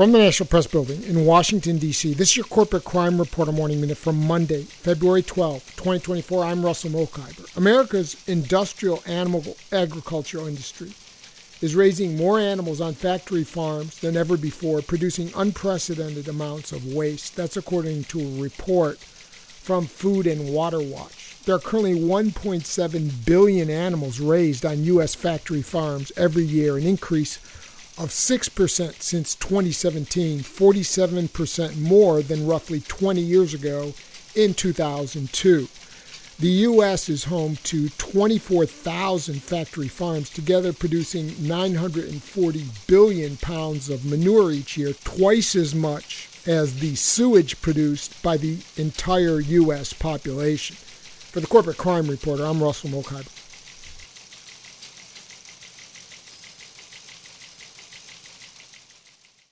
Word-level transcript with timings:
From 0.00 0.12
the 0.12 0.18
National 0.18 0.46
Press 0.46 0.66
Building 0.66 1.02
in 1.02 1.26
Washington, 1.26 1.76
D.C., 1.76 2.14
this 2.14 2.30
is 2.30 2.36
your 2.38 2.46
Corporate 2.46 2.84
Crime 2.84 3.18
Reporter 3.18 3.52
Morning 3.52 3.82
Minute 3.82 3.98
from 3.98 4.26
Monday, 4.26 4.62
February 4.62 5.22
12, 5.22 5.62
2024. 5.76 6.42
I'm 6.42 6.64
Russell 6.64 6.88
Mokhiber. 6.88 7.54
America's 7.54 8.16
industrial 8.26 9.02
animal 9.04 9.58
agricultural 9.70 10.46
industry 10.46 10.92
is 11.60 11.76
raising 11.76 12.16
more 12.16 12.40
animals 12.40 12.80
on 12.80 12.94
factory 12.94 13.44
farms 13.44 14.00
than 14.00 14.16
ever 14.16 14.38
before, 14.38 14.80
producing 14.80 15.32
unprecedented 15.36 16.28
amounts 16.28 16.72
of 16.72 16.94
waste. 16.94 17.36
That's 17.36 17.58
according 17.58 18.04
to 18.04 18.20
a 18.22 18.40
report 18.40 18.96
from 19.00 19.84
Food 19.84 20.26
and 20.26 20.48
Water 20.54 20.80
Watch. 20.80 21.36
There 21.44 21.54
are 21.54 21.58
currently 21.58 22.00
1.7 22.00 23.26
billion 23.26 23.68
animals 23.68 24.18
raised 24.18 24.64
on 24.64 24.82
U.S. 24.84 25.14
factory 25.14 25.60
farms 25.60 26.10
every 26.16 26.44
year, 26.44 26.78
an 26.78 26.86
increase 26.86 27.38
of 27.98 28.10
6% 28.10 29.02
since 29.02 29.34
2017, 29.34 30.40
47% 30.40 31.80
more 31.80 32.22
than 32.22 32.46
roughly 32.46 32.80
20 32.80 33.20
years 33.20 33.54
ago 33.54 33.92
in 34.34 34.54
2002. 34.54 35.68
The 36.38 36.48
U.S. 36.48 37.10
is 37.10 37.24
home 37.24 37.56
to 37.64 37.90
24,000 37.90 39.42
factory 39.42 39.88
farms, 39.88 40.30
together 40.30 40.72
producing 40.72 41.34
940 41.46 42.64
billion 42.86 43.36
pounds 43.36 43.90
of 43.90 44.06
manure 44.06 44.50
each 44.50 44.78
year, 44.78 44.94
twice 45.04 45.54
as 45.54 45.74
much 45.74 46.30
as 46.46 46.80
the 46.80 46.94
sewage 46.94 47.60
produced 47.60 48.22
by 48.22 48.38
the 48.38 48.56
entire 48.78 49.40
U.S. 49.40 49.92
population. 49.92 50.76
For 50.76 51.40
the 51.40 51.46
Corporate 51.46 51.76
Crime 51.76 52.06
Reporter, 52.08 52.44
I'm 52.44 52.62
Russell 52.62 52.88
Mokhiber. 52.88 53.39